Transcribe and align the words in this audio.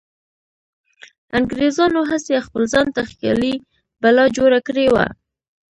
انګریزانو 1.37 2.01
هسې 2.11 2.35
خپل 2.45 2.63
ځانته 2.73 3.01
خیالي 3.11 3.53
بلا 4.01 4.25
جوړه 4.37 4.59
کړې 4.67 4.87
وه. 4.93 5.05